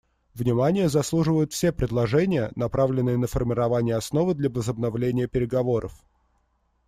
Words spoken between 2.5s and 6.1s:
направленные на формирование основы для возобновления переговоров.